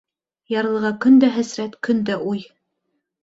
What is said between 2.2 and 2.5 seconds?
уй.